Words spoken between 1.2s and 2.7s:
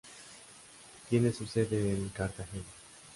su sede en Cartagena.